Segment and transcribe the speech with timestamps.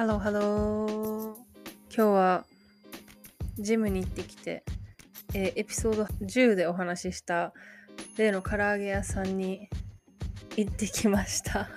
[0.00, 1.34] Hello, hello.
[1.94, 2.46] 今日は
[3.58, 4.64] ジムに行ってきて、
[5.34, 7.52] えーエピソード10でお話しした
[8.16, 9.68] 例の唐揚げ屋さんに
[10.56, 11.68] 行ってきました。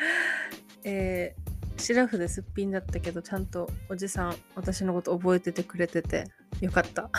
[0.84, 6.24] えーシラフですっぴんだったけど、ちゃんとおじさん、私のこと覚えててくれてて
[6.60, 7.10] よかった。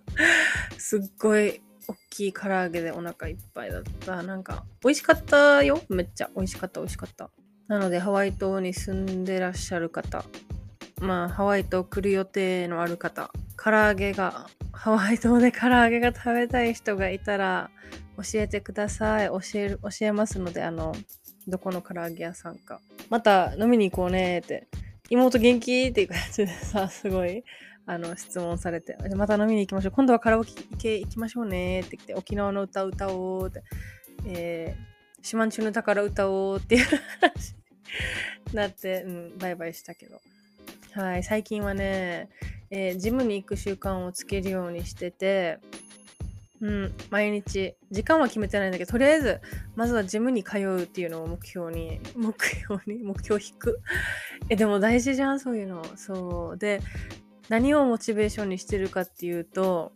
[0.78, 4.22] すっごい大きい唐揚げでお腹いっぱいだった。
[4.22, 5.82] なんか、美味しかったよ。
[5.90, 7.30] めっちゃ美味しかった、美味しかった。
[7.70, 10.24] なので、ハワイ島に住んでらっしゃる方、
[11.00, 17.70] まあ、ハワイ島来る予定のある方、唐揚げが、ハワイ島で唐揚げが食べたい人がいたら、
[18.16, 19.28] 教えてください。
[19.28, 20.96] 教える、教えますので、あの、
[21.46, 22.80] どこの唐揚げ屋さんか。
[23.08, 24.66] また飲みに行こうねって。
[25.08, 25.86] 妹元気？
[25.90, 27.44] っていう感じでさ、すごい、
[27.86, 29.92] あの、質問されて、また飲みに行きましょう。
[29.92, 30.44] 今度はカラオ
[30.76, 33.62] ケ行きましょうねって言って、沖縄の歌歌おうって。
[34.26, 34.89] えー、
[35.22, 36.84] 四万十の宝歌おうっていう
[37.20, 37.54] 話
[38.50, 40.20] になって、うん、バイバイしたけど。
[40.92, 42.28] はい、最近はね、
[42.70, 45.58] えージムに行く習慣をつけるようにしてて、
[46.60, 49.40] うん、毎日、時間は決めてないんだけど、とりあえず、
[49.76, 53.80] まずはジムに通うっていうのを目標に、目標に、目標引く？
[54.50, 55.82] え、でも大事じゃん、そういうの。
[55.96, 56.58] そう。
[56.58, 56.80] で、
[57.48, 59.92] 何をモチベーションにしてるかっていうと、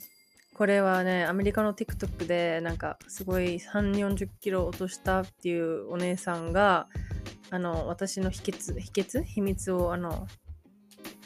[0.54, 6.88] これはね、アメリカの TikTok で、なんか、すごい3、40キロ落としたっていうお姉さんが、
[7.50, 9.22] あの、私の秘訣、秘訣？
[9.22, 10.26] 秘密を、あの、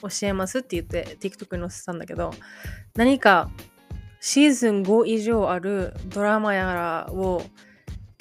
[0.02, 2.30] 教えますって言って TikTok に載せたんだけど、
[2.94, 3.50] 何か
[4.20, 7.42] シーズン5以上あるドラマやらを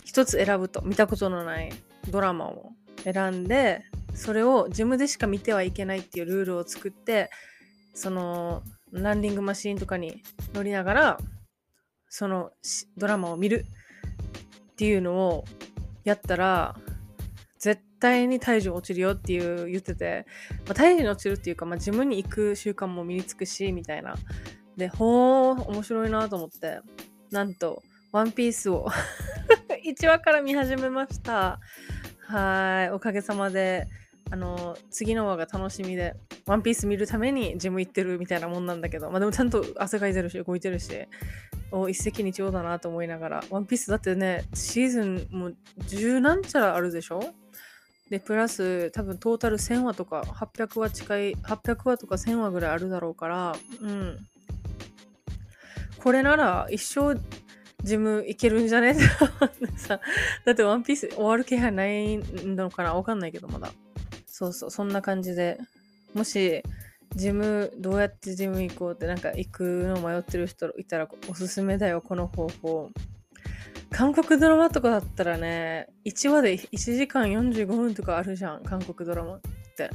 [0.04, 1.72] 一つ選ぶと、見たことのない
[2.10, 2.72] ドラマを
[3.04, 7.30] 選んで、それをジムでしか見てはいけないっていうルールを作って、
[7.94, 11.18] そのランディングマシーンとかに乗りながら、
[12.10, 12.52] その
[12.98, 13.66] ドラマを見る
[14.72, 15.46] っていうのを
[16.04, 16.76] やったら、
[17.60, 20.26] 絶対に体重落ちるよっていう言ってて、
[20.66, 24.16] まあ、体重落ちるっていうか、まあ、ジムに行く習慣も身につくし、みたいな。
[24.78, 26.80] で、ほー、面白いなと思って、
[27.32, 27.82] なんと、
[28.12, 28.88] ワンピースを
[29.86, 31.60] 1話から見始めました。
[32.28, 33.88] はい、おかげさまで、
[34.30, 36.16] あの、次の話が楽しみで、
[36.46, 40.92] ワンピース見るためにジム行ってるみたいなもんなんだけど、まあでもちゃんと汗かいてるし、動いてるし、
[41.72, 45.56] お一石二鳥だなと思いながら、ワンピースだってね、シーズンもう
[45.88, 47.22] 十何ちゃらあるでしょ？
[48.10, 54.18] で、プラス多分トータル1000話とか800話近い、800話とか1000話ぐらいあるだろうから、うん。
[56.00, 57.20] これなら一生
[57.84, 58.92] ジム行けるんじゃね？
[58.92, 60.00] って思ってさ、
[60.46, 62.94] だってワンピース終わる気配ないのかな？
[62.94, 63.72] わかんないけどまだ。
[64.40, 65.58] そうそう、そんな感じで。
[66.14, 66.62] もし、
[67.16, 72.92] ジム、どうやってジム行こうってなんか行くの迷ってる人いたらおすすめだよ、この方法。
[73.90, 79.42] 韓国ドラマとかだったらね、1話で1時間45分とかあるじゃん、韓国ドラマっ
[79.76, 79.90] て。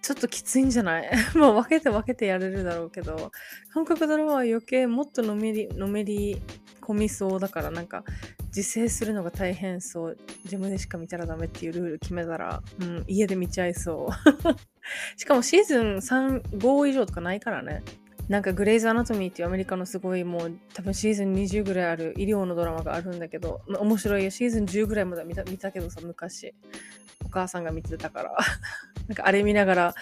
[0.00, 1.10] ちょっときついんじゃない？
[1.36, 3.30] まあ分けて分けてやれるだろうけど、
[3.74, 6.40] 韓国ドラマは余計もっとのめり、のめり
[6.90, 8.04] 込みそうだからなんか
[8.46, 10.18] 自制するのが大変そう。
[10.44, 14.60] 自分でしか見たらダメっていうルール決めたら、うん、家で見ちゃいそう。
[15.16, 17.82] しかもシーズン3、5以上とかないからね。
[18.28, 24.30] なんかグレイズ・アナトミーっていうアメリカのすごいもう多分シーズン20ぐらいある医療のドラマがあるんだけど、面白いよ。
[24.30, 26.54] シーズン10ぐらいまで見た見たけどさ、昔。
[27.24, 28.36] お母さんが見てたから。
[29.08, 29.94] なんかあれ見ながら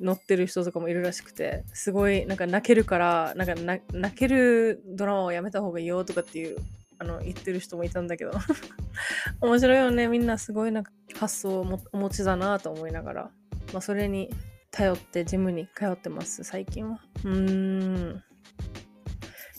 [0.00, 3.54] 乗ってる人とかもいるらしくて、すごいなんか泣けるから、なんか
[3.92, 6.56] 泣けるドラマをやめた方がいいよとかっていう、
[6.98, 8.32] あの、言ってる人もいたんだけど。
[9.40, 10.08] 面白いよね。
[10.08, 13.30] みんなすごいなんか発想をお持ちだなと思いながら。
[13.72, 14.30] まあそれに
[14.70, 17.00] 頼ってジムに通ってます、最近は。
[17.24, 18.22] うーん。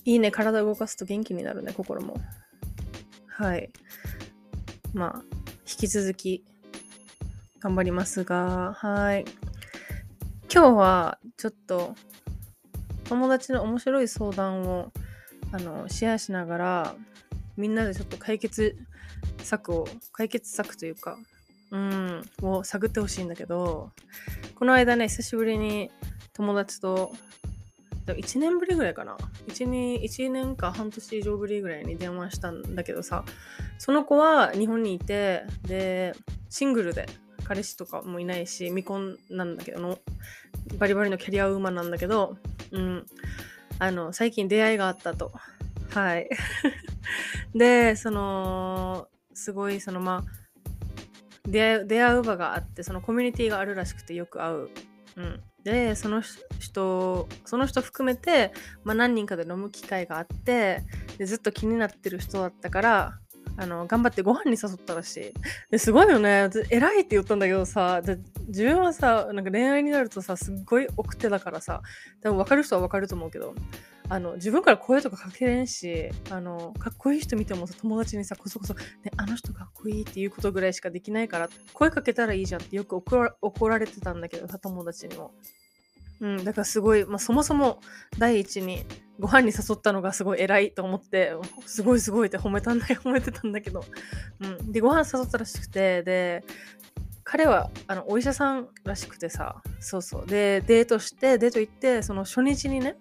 [0.05, 2.15] いいね、体動かすと元気になるね、心も。
[3.27, 3.69] はい。
[4.93, 5.23] まあ、
[5.69, 6.45] 引き続き
[7.59, 9.25] 頑張りますが、はい。
[10.49, 11.93] 今日はちょっと
[13.03, 14.91] 友達の面白い相談を
[15.51, 16.95] あのシェアしながら
[17.57, 18.77] みんなでちょっと解決
[19.43, 21.17] 策を解決策というか
[21.71, 23.91] うんを探ってほしいんだけど
[24.55, 25.91] この間ね久しぶりに
[26.33, 27.11] 友達と
[28.05, 29.17] 1年ぶりぐらいかな
[29.47, 33.25] ？1, 2 1年か半年以上ぶりぐらいに電話したんだけどさ
[33.77, 36.15] その子は日本にいてで
[36.49, 37.05] シングルで
[37.47, 39.99] 彼氏とかもいないし未婚なんだけどの
[40.77, 42.37] バリバリのキャリアウーマンなんだけど、
[42.71, 43.05] うん、
[43.79, 45.31] あの最近出会いがあったと。
[45.91, 46.29] はい。
[47.55, 54.69] でそのすごいそのまあ出会う場があってそのコミュニティがあるらしくてよく会う、
[55.15, 56.21] うん、でその
[56.59, 58.51] 人その人含めて、
[58.83, 60.83] まあ、何人かで飲む機会があって
[61.17, 63.19] でずっと気になってる人だったから
[63.57, 65.33] あの頑張ってご飯に誘ったらしい
[65.71, 68.01] ですごいよね偉いって言ったんだけどさ
[68.47, 71.81] 自分はさなんか恋愛になるとさすっごい奥手だからさ
[72.21, 73.55] 多分分かる人は分かると思うけど
[74.09, 78.81] あの自分から声とかかけれんしあのかっこいい人見てもさ友達にさこそこそ、ね、
[79.17, 85.33] あの人かっこいいっていうことぐらいしかできないから声かけたらいいじゃんってよく怒られてたんだけどさ友達にも。
[86.19, 87.79] うん、だからすごい、まあ、そもそも
[88.17, 88.85] 第一に
[89.19, 91.33] ご飯に誘ったのがすごい偉いと思って、
[91.65, 93.83] すごいすごいって褒めたんだ 褒めてたんだけど、
[94.39, 94.71] うん。
[94.71, 96.43] で、ご飯誘ったらしくて、で、
[97.23, 100.25] 彼はあのお医者さんらしくてさ、そうそう。
[100.27, 102.95] で、デートして、デート行って、その初日にね、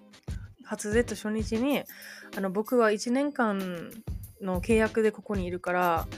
[0.64, 1.84] 初デート初日に、
[2.36, 3.90] あの僕は1年間
[4.40, 6.08] の契約でここにいるから、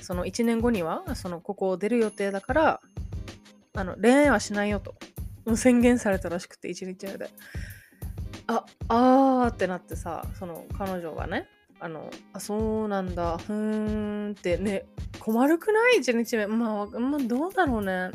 [0.00, 2.80] その1年後には、そのここを出る予定だから、
[3.74, 4.94] あの恋愛はしないよと。
[5.56, 7.30] 宣言されたらしくて、1日目で。
[8.46, 11.48] あ、あーってなってさ、その彼女がね、
[11.80, 14.84] あの、あ、そうなんだ、ふーんってね、
[15.18, 16.46] 困るくない ?1 日目。
[16.46, 18.10] まあ、まあ、どうだろうね。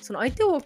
[0.00, 0.60] その相手を、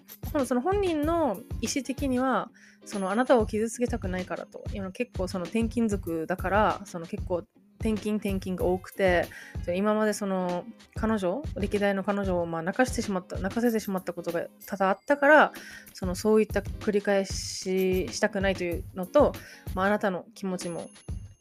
[0.46, 2.50] その本人の意思的には、
[2.84, 4.64] そのあなたを傷つけたくないからと。
[4.72, 7.44] 今結構その転勤族だから、その結構
[7.80, 9.26] 転勤転勤が多くて
[9.74, 15.52] 今までその彼女歴代の彼女をまあ泣かしてしまった泣かせてしまったことが多々あったから
[15.94, 19.32] そのそういった繰り返ししたくないというのと、
[19.74, 20.90] まあ、なたの気持ちも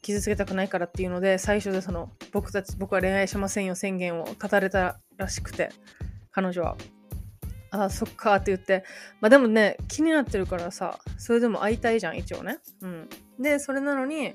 [0.02, 5.70] 傷つけたくないからっていうので最初でその僕たち僕は恋愛しませんよ宣言を立たれたらしくて
[6.32, 6.76] 彼女は。
[7.72, 8.84] ああそっかって言って。
[9.20, 12.58] まあでもね気になってるからさそれでも会いたいじゃん一応ね。
[12.80, 13.08] うん。
[13.38, 14.34] でそれなのに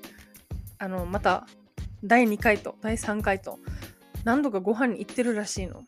[0.77, 1.45] あのまた
[2.05, 3.59] 第2回と第3回と
[4.23, 5.83] 何度かご飯に行ってるらしいの。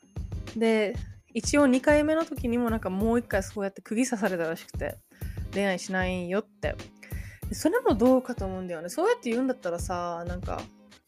[0.55, 0.95] で
[1.33, 4.97] 一応2回目の時にもなんかもう1回そうやって釘刺されたらしくて
[5.53, 6.75] 恋愛しないよって。
[7.53, 8.89] それもどうかと思うんだよね。
[8.89, 10.61] そうやって言うんだったらさなんか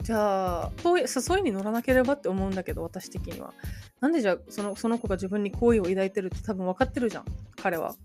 [0.03, 3.53] じゃあ誘いに乗らなければって思うんだけど私的には。
[4.00, 7.25] なんでじゃあそのその子が自分に好意を抱いてるって多分分かってるじゃん
[7.61, 7.95] 彼は。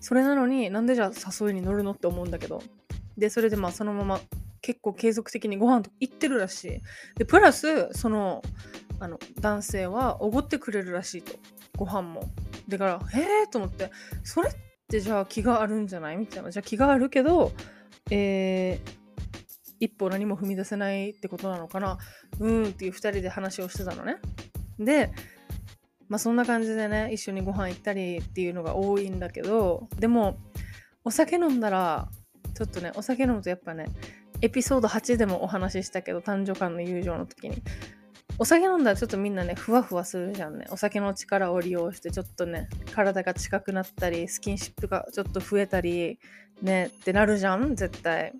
[0.00, 2.62] それなのになんでじゃあ誘いに乗るのって思うんだけど。
[3.18, 4.20] でそれでまあそのまま
[4.62, 6.80] 結構継続的にご飯と行ってるらしい。
[7.18, 8.42] で、プラス、その、
[9.00, 11.34] あの、男性はおごってくれるらしいと。
[11.76, 12.30] ご飯も。
[12.68, 13.90] だから、へえと思って、
[14.22, 14.52] それっ
[14.88, 16.50] てじゃあ気があるんじゃないみたいな。
[16.50, 17.52] じゃあ気があるけど、
[18.10, 19.02] えー、
[19.80, 21.98] 一歩何も踏み出せないってことなのかな
[22.38, 24.18] うーんっていう2人で話をしてたのね。
[24.78, 25.10] で、
[26.08, 30.38] まあそんな感じでね、一緒にご飯行ったりっていうのが多いんだけど、でも、
[31.04, 32.08] お酒飲んだら、
[32.54, 33.86] ちょっとね、お酒飲むとやっぱね、
[34.42, 37.62] エピソード8でもお話ししたけど、男女間の友情の時に。
[38.38, 40.66] お酒飲んだらちょっとみんなね、ふわふわするじゃんね。
[40.70, 46.18] お酒の力を利用して、ちょっとね、体が近くなったり、スキンシップがちょっと増えたり、
[46.60, 48.32] ね、ってなるじゃん、絶対。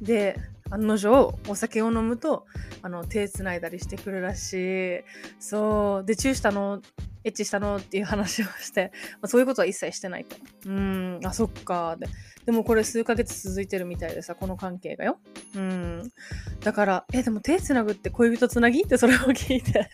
[0.00, 0.36] で、
[0.70, 2.46] 案の定、お酒を飲むと、
[2.82, 5.04] あの、手繋いだりしてくるらしい。
[5.40, 6.06] そう。
[6.06, 6.80] で、チューしたの
[7.24, 10.36] エッチしたのっていう話をして、まあ、そういうことは一切してないと。
[10.66, 11.96] うん、あ、そっか。
[11.98, 12.06] で
[12.44, 15.18] でもこれ数ヶ月続いてるみたいでさ、この関係がよ。
[15.54, 16.12] うん。
[16.60, 19.90] だから、え、でも手つなぐって恋人つなぎってそれを聞いて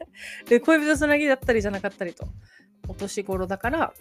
[0.49, 2.27] で、恋人つなぎだったりじゃなかったりと。
[2.87, 3.93] お年頃だから、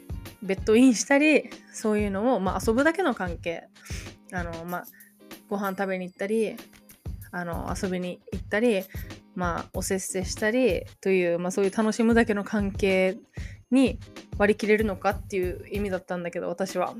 [0.41, 3.67] ベッドインしたり、そういうのを、まあ遊ぶだけの関係。
[4.31, 4.85] あの、まあ、
[5.49, 6.55] ご飯食べに行ったり、
[7.31, 8.83] あの、遊びに行ったり、
[9.35, 13.17] まあ、おせっせしたりという、まあ、そういう楽しむだけの関係
[13.69, 13.99] に
[14.39, 16.95] 割り切れるのかっていう意味だったんだけど私は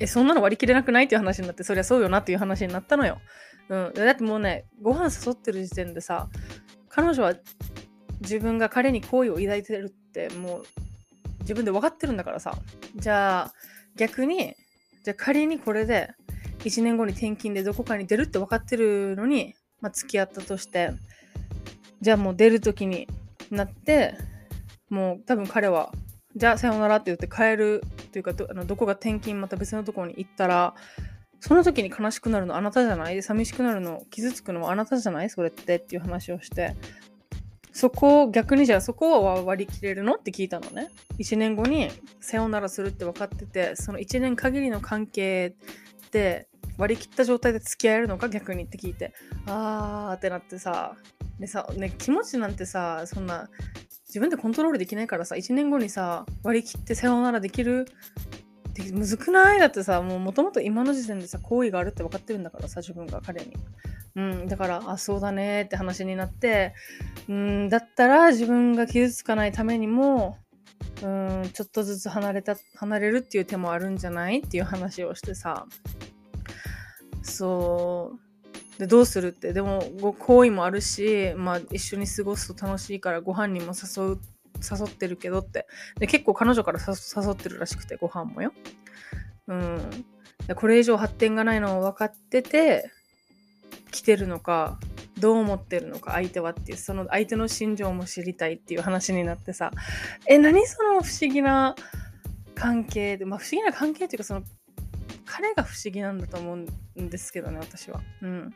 [0.00, 3.20] えそんなの割り切れなくないっていう話になってそりゃそうよなっていう話になったのよ、
[3.68, 6.28] うん、だってもうねご飯誘ってる時点でさ
[6.88, 7.34] 彼女は
[8.20, 10.64] 自分が彼に好意を抱いてるってもう
[11.40, 12.54] 自分で分かってるんだからさ。
[12.96, 13.52] じゃあ
[13.96, 14.54] 逆に
[15.04, 16.10] じゃあ仮にこれで
[16.60, 20.90] 1年後に転勤でどこかに出るって分かってるのに、まあ、付き合ったとして
[22.00, 23.08] じゃあもう出る時に
[23.50, 24.14] なって
[24.90, 25.92] もう多分彼は
[26.36, 27.82] じゃあさようならって言って帰る
[28.12, 30.74] というかどあのどこが転勤また別のところに行ったら
[31.40, 33.14] その時に悲しくなるのあなたじゃない？
[33.14, 35.30] で寂しくなるの傷つくのはあなたじゃない？
[35.30, 36.76] それってっていう話をして。
[37.70, 40.14] そこを逆にじゃあそこは割り切れるの？
[40.14, 40.88] って聞いたのね。
[41.18, 45.54] 1年後にさようならするって分かっててその1年限りの関係
[46.06, 49.12] って割り切った状態で付き合えるのか逆にって聞いて。
[49.46, 50.96] あーってなってさ
[51.38, 53.48] でさ、ね、気持ちなんてさそんな
[54.08, 57.86] 自分でコントロールできないからさ1年後にさ割り切ってさようならできる
[58.92, 59.58] むずくない？
[59.58, 63.56] だってさもともと今の時点でさ好意があるって分かってるんだからさ自分が彼に。
[64.16, 66.74] うん、だからあそうだねって話になって
[67.28, 70.38] うんだったら自分が傷つかないためにも
[71.02, 74.38] うんちょっとずつ離れた離れるっていう手もあるんじゃない？
[74.38, 75.66] っていう話をしてさ。
[77.22, 78.27] そう。
[78.78, 79.52] でどうするって。
[79.52, 79.82] でも
[80.18, 84.18] 好意もあるし、まあ、一緒に過ごすと楽しいからご飯にも誘う
[84.62, 85.66] 誘ってるけどって。
[85.98, 88.52] で結構彼女から誘ってるらしくてご飯もよ。
[89.48, 90.04] うん。
[90.54, 92.90] これ以上発展がないのを分かってて
[93.90, 94.78] 来てるのか
[95.18, 99.72] どう思ってるのか相手はっていうその相手の心情も知りたいっていう話になってさ。
[100.26, 101.74] え何その不思議な
[102.54, 104.42] 関係でまあ不思議な関係っていうかその
[105.26, 108.00] 彼が不思議なんだと思うんですけどね私は。
[108.22, 108.54] うん。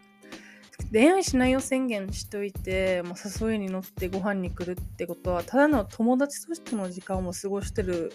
[0.91, 8.13] 恋愛しないよ宣言しといて、まあ、誘いに乗ってご飯に来るってことはただの友達としての時間を過ごしてる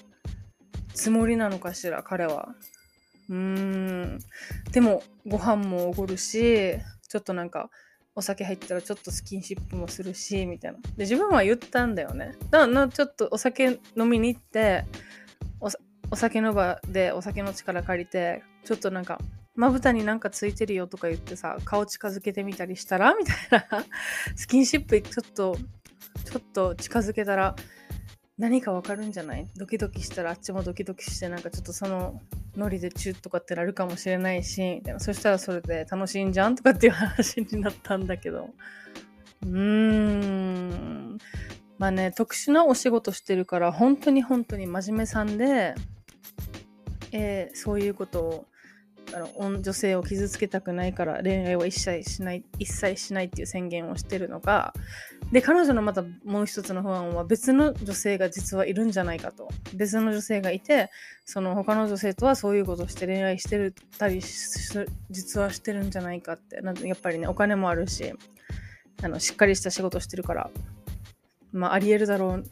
[0.94, 2.50] つもりなのかしら彼は。
[3.30, 4.20] うーん。
[4.72, 6.76] でもご飯もおごるし
[7.08, 7.70] ちょっとなんか
[8.16, 10.80] お酒入ったらちょっとスキンシップもするしみたいな。
[10.80, 12.36] で自分は言ったんだよね。
[12.50, 14.86] だからちょっとお酒飲みに行って
[16.10, 19.20] お酒の場でお酒の力借りてちょっとなんか
[19.58, 23.86] まぶたになんかついてるよとか言ってさ顔近づけてみたりしたらみたいな。
[24.38, 25.58] スキンシップちょっと
[26.24, 27.56] ちょっと近づけたら
[28.38, 29.48] 何かわかるんじゃない？
[29.58, 32.22] ドキドキしたらあっちもドキドキしてなんかちょっとその
[32.56, 38.54] ノリでチューとかってなるかもしれないしみたいなそしたらそれで楽しいんじゃんとかっていう話になったんだけど。
[39.44, 41.18] うーん。
[41.80, 45.76] まあね特殊なお仕事してるから本当に本当に真面目さんで、
[47.12, 48.46] えー、そういうことを
[49.14, 54.74] あの女性を傷つけたくないから恋愛は一切しない一切しないっていう宣言をしてるのか
[55.32, 59.50] で彼女のまたもう一つの不安は別の女性が実はいるんじゃないかと。
[59.74, 60.90] 別の女性がいて
[61.26, 66.62] その他の女性とはそういうことをして恋愛してるたり実はしてるんじゃないかって。
[66.86, 68.14] やっぱりねお金もあるし
[69.04, 70.50] あのしっかりした仕事してるから
[71.52, 72.44] まあありえるだろう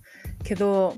[0.43, 0.95] けど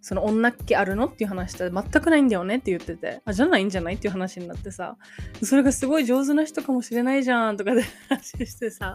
[0.00, 4.96] その女っ気あるのっていう話したら全くないんだよねって言ってて、あ、じゃないんじゃないっていう話になってさ、
[5.42, 8.94] それがすごい上手な人かもしれないじゃんとかで話してさ、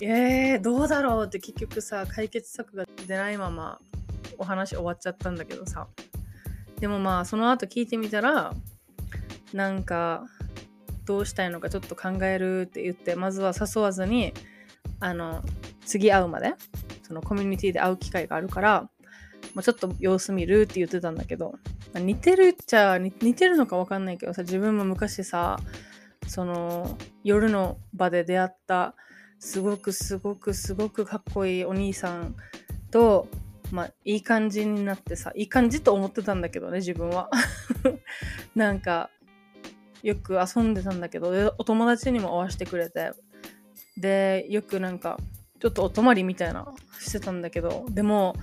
[0.00, 3.80] えー、どうだろうって結局さ、解決策が出ないまま
[4.38, 5.88] お話終わっちゃったんだけどさ、
[6.80, 8.52] でもまあその後聞いてみたら、
[9.52, 10.26] なんか、
[11.06, 14.34] どうしたいのかちょっと考えるって言って、まずは誘わずに、
[15.00, 15.42] あの、
[15.84, 16.54] 次会うまで、
[17.02, 18.90] そのコミュニティで会う機会があるから、
[19.56, 21.52] まあ、ちょっと様子見るって言ってたんだけど、
[21.94, 25.58] まあ、似てるっちゃ似てるのか分かんないけどさ自分も昔さ
[26.28, 28.94] その夜の場で出会った
[29.38, 32.36] すごくすごくすごくかっこいいお兄さん
[32.90, 33.28] と
[33.72, 37.30] まあいい感じになってさいい感じと思ってたんだけどね自分は。
[38.54, 39.08] なんか
[40.02, 43.12] よく遊んでたんだけどお友達にも会わせてくれて。
[43.96, 45.18] でよくなんか
[45.58, 48.36] ちょっとお泊まりみたいなしてたんだけどでも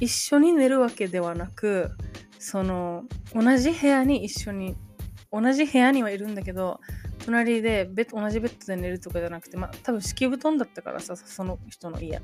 [0.00, 1.90] 一緒に寝るわけではなく
[2.38, 4.76] その同じ部屋に一緒に
[5.32, 6.80] 同じ部屋にはいるんだけど
[7.24, 12.20] 隣でベッ同じベッドで寝るとかじゃなくて、まあ、多分敷布団だったからさその人の家。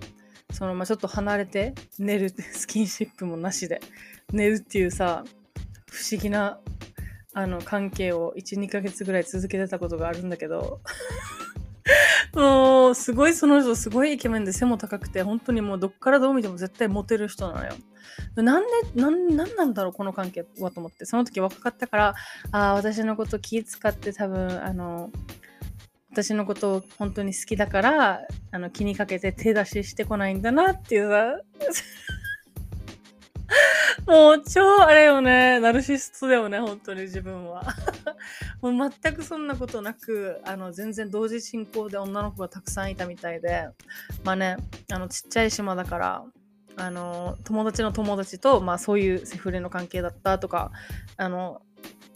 [0.52, 3.80] そのまあちょっと離れて寝る スキンシップもなしで
[4.32, 5.24] 寝るっていうさ
[5.90, 6.60] 不思議な
[7.32, 10.80] あの関係を12ヶ月ぐらい続けてたことがあるんだけど。
[12.34, 17.74] もう、すごいその人、すごいイケメンで背も高くて、本当にもうどっからどう見ても絶対モテる人なのよ。
[18.36, 21.04] なんで、なん、なんなんだろう、この関係はと思って。
[21.04, 22.14] その時若かったから、
[22.52, 25.10] ああ、私のこと気使って多分、あの、
[26.10, 28.20] 私のことを本当に好きだから、
[28.52, 31.40] あの、気にかけて手出ししてこないんだなっていうさ、
[34.06, 37.64] もう超あれよね、ナルシストだよね、本当に自分は。
[38.60, 43.68] もう全くそんなことなく、あの、全然同時進行で女の子がたくさんいたみたいで、
[44.24, 44.56] まあね、
[44.90, 46.24] あの、ちっちゃい島だから、
[46.76, 50.72] あの、友達の友達と、まあそういうセフレの関係だったとか、
[51.16, 51.62] あの、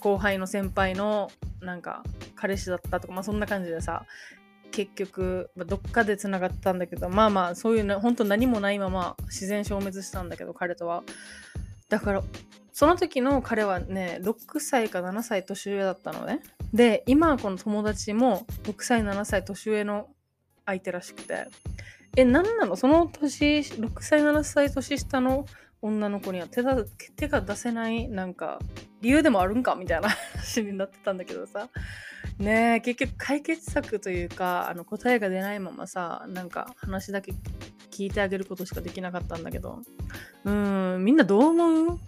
[0.00, 2.04] 後輩の先輩のなんか
[2.36, 4.04] 彼氏だったとか、まあそんな感じでさ、
[4.70, 11.02] 結局、まあ、どっかでつながったんだけど、まあまあそういうね、本当何もないまま自然消滅したんだけど、彼とは。
[11.88, 12.22] だから、
[12.78, 16.38] その時の彼はね、6歳か7歳年上だったのね。
[16.72, 20.06] で、今この友達も6歳、7歳年上の
[20.64, 21.48] 相手らしくて、
[22.16, 22.76] え、何なの？
[22.76, 25.44] その年、6歳、7歳年下の
[25.82, 26.76] 女の子には手だ
[27.16, 28.60] 手が出せないなんか
[29.00, 29.74] 理由でもあるんか？
[29.74, 31.68] みたいな 話になってたんだけどさ。
[32.38, 37.32] ねえ結局解決策というかあの答えが出ないままさなんか話だけ
[37.90, 39.82] 聞いてあげることしかできなかったんだけど。
[40.44, 41.98] うんみんなどう思う？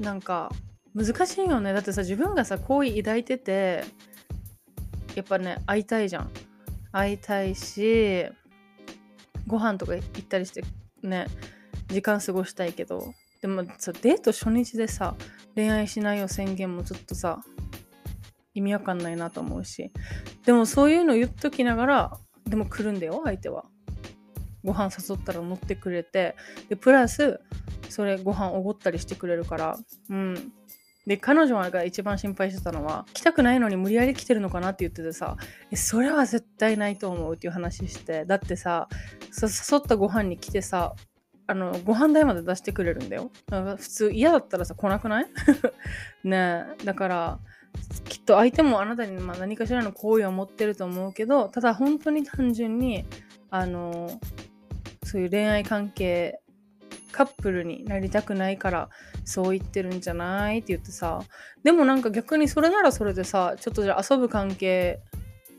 [0.00, 0.50] なんか
[0.94, 1.72] 難しいよね。
[1.72, 3.84] だってさ自分がさ好意抱いてて
[5.14, 6.30] やっぱね会いたいじゃん。
[6.92, 8.24] 会いたいし
[9.46, 10.62] ご飯とか行ったりして
[11.02, 11.26] ね
[11.88, 13.12] 時間過ごしたいけど。
[13.42, 15.14] でもさデート初日でさ
[15.54, 17.42] 恋愛しないよ宣言もちょっとさ
[18.54, 19.92] 意味わかんないなと思うし。
[20.46, 23.64] でもそういうの言っときながらでも来るんだよ相手は。
[24.64, 26.36] ご飯誘ったら乗ってくれて。
[26.68, 27.40] でプラス
[27.94, 29.78] それご飯おごったりしてくれるから。
[30.10, 30.52] うん。
[31.06, 35.36] で彼女が一番心配してたのは来たくないのに無理やり来てるのかなって言っててさ
[35.74, 38.88] それは絶対ないと思うっていう話してだってさ
[39.38, 40.94] 誘ったご飯に来てさ
[41.46, 43.30] あのご飯代まで出してくれるんだよ。
[43.50, 45.26] 普通嫌だったらさ来なくない？
[46.24, 46.84] ねえ。
[46.86, 47.38] だから
[48.08, 53.04] きっと相手もあなたにま何かしらの好意を持ってると思うけどただ本当に単純に
[53.50, 54.08] あの
[55.02, 56.40] そういう恋愛関係
[57.14, 58.88] カップルになりたくないから
[59.24, 61.22] そう言ってるんじゃないって言ってさ。
[61.62, 65.00] でもなんか逆にそれならそれでさちょっとじゃあ遊ぶ関係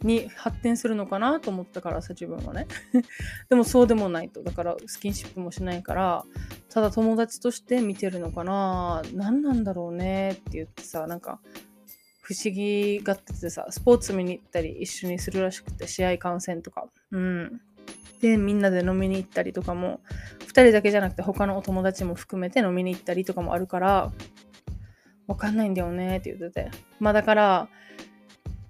[0.01, 2.67] に発展するのかなと思ったからさ自分はね。
[3.50, 4.43] でもそうでもないと。
[4.43, 6.25] だからスキンシップもしないから
[6.69, 9.01] ただ友達として見てるのかな。
[9.13, 11.39] 何なんだろうねって言ってさなんか
[12.21, 16.89] 不思議がっててさスポーツ見に行ったり一緒にするらしくて試合観戦とか。
[17.12, 17.62] うん。
[18.21, 20.01] でみんなで飲みに行ったりとかも
[20.63, 24.11] 人だけじゃなくて他のお友達も含めて飲みに行ったりとかもあるから
[25.27, 26.72] わかんないんだよねって言ってて。
[27.00, 27.70] まあだから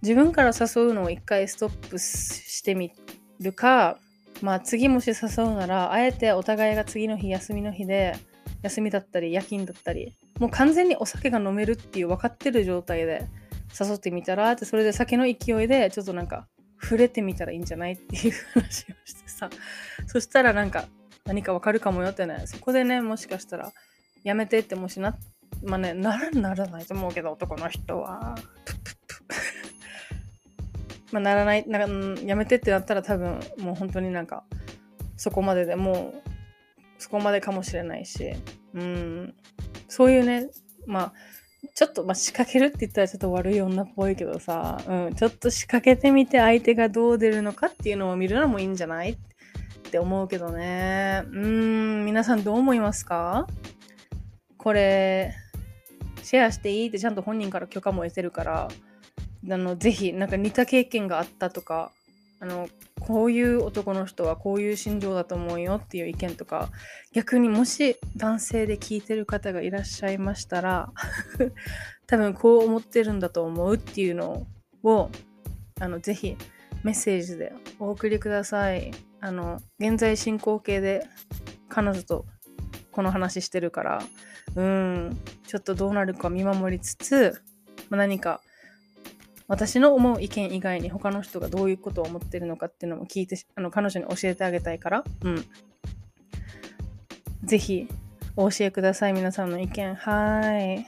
[0.02, 2.92] 自分から誘うのを一回ストップしてみ
[3.40, 3.98] るか、
[4.42, 8.16] まあ次もし誘うなら、あえてお互いが次の日休みの日で、
[8.62, 13.28] 休みだったり夜勤だったり、もう完全にお酒が飲めるっていう分かってる状態で
[13.80, 16.48] 誘ってみたら、ってそれで酒の勢いでちょっとなんか
[16.80, 19.50] 触れてみたらいいんじゃないっていう話をしてさ、
[20.06, 20.86] そしたらなんか
[21.26, 23.74] 何かわかるかもよってね、そこでね、もしかしたら
[24.24, 25.18] やめてってもしな、
[25.64, 28.36] まあね、ならならないと思うけど、男の人は。
[31.12, 34.44] まあ、ならない、なんか、やめてってなったら多分、もう本当になんか、
[35.18, 36.22] そこまででもう、
[37.00, 38.34] そこまでかもしれないし、
[38.74, 39.34] うん、
[39.88, 40.50] そういうね、
[40.86, 41.14] まあ、
[41.74, 49.18] ちょっと、まあ、仕掛けるって言ったらちょっと悪い女っぽいけどさ、うん、ちょっと仕掛けてみて相手がどう出るのかっていうのを見るのもいいんじゃない？
[49.86, 51.24] って思うけどね。
[51.26, 53.48] うーん、皆さんどう思いますか？
[54.58, 55.34] これ、
[56.24, 58.68] シェアしていいってちゃんと本人から許可も得てるから、
[59.48, 61.92] あのぜひなんか似た経験があったとか
[62.40, 62.68] あの
[63.00, 66.70] こういう男の人はこういう心情だと思うよっていう意見とか
[67.14, 70.92] 逆にもし男性で聞いてる方がいらっしゃいましたら
[72.08, 74.48] 多分こう思ってるんだと思うっていうの
[74.84, 75.12] を
[75.80, 76.36] あのぜひ
[76.84, 78.92] メッセージでお送りください
[79.26, 81.08] あの現在進行形で
[81.68, 82.26] 彼女と
[82.92, 84.04] この話してるから
[84.56, 87.42] うんちょっとどうなるか見守りつつ、
[87.90, 88.40] ま、何か
[89.48, 95.46] 私の思う意見以外に他の人がどういうことを思ってるのかっていうのも聞いて、あの、彼女に教えてあげたいから、うん。
[97.44, 97.88] ぜひ、
[98.36, 99.94] お教えください、皆さんの意見。
[99.94, 100.88] はい。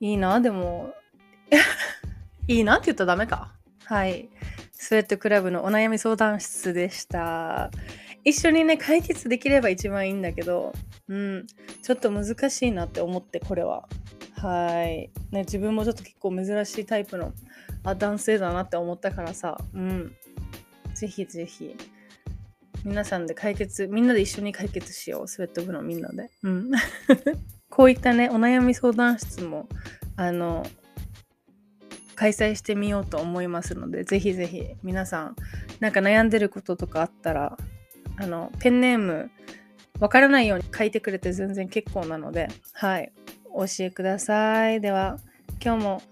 [0.00, 0.94] いいな、でも、
[2.48, 3.59] いいなって言ったらダメか。
[3.90, 4.28] はい。
[4.70, 7.72] スウェットクラブのお悩み相談室でした。
[8.22, 10.72] 一緒にね、解決できれば一番いいんだけど、
[11.08, 11.46] うん、
[11.82, 13.88] ちょっと難しいなって思って、これは。
[14.36, 15.10] はい。
[15.32, 17.32] ね、自分もちょっと結構珍しいタイプの
[17.82, 20.14] あ男性だなって思ったからさ、うん。
[20.94, 21.74] ぜひぜひ、
[22.84, 25.26] 皆さんで解決、みんなで一緒に解決しよう。
[25.26, 26.30] スウェット部のみんなで。
[26.44, 26.70] うん。
[27.68, 29.68] こういったね、お悩み相談室も、
[30.14, 30.64] あの、
[32.20, 35.36] 開催してみようと思いますので、ぜひぜひ皆さん、
[35.80, 37.56] なんか悩んでることとかあったら、
[38.18, 39.30] あの、ペンネーム、
[40.00, 43.10] わからないように書いてくれて全然結構なので、はい。
[43.54, 44.82] お教えください。
[44.82, 45.16] では、
[45.64, 46.02] 今日も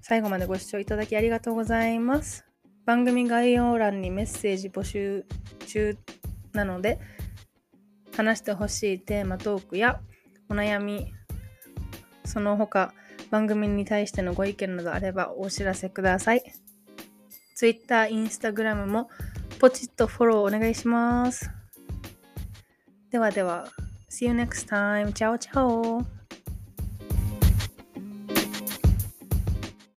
[0.00, 2.46] 最後までご視聴いただきありがとうございます。
[2.86, 5.26] 番組概要欄にメッセージ募集
[5.66, 5.98] 中
[6.54, 6.98] なので、
[8.16, 10.00] 話してほしいテーマトークや
[10.48, 11.12] お悩み、
[12.24, 12.94] その他
[13.30, 16.42] 番組に対してのご意見などあればお知らせください。
[17.54, 19.10] Twitter、Instagram も
[19.58, 21.50] ポチッとフォローお願いします。
[23.10, 23.66] ではでは、
[24.10, 25.12] See you next time.
[25.12, 26.17] Ciao, ciao.